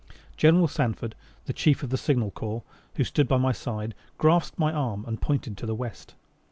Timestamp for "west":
5.75-6.15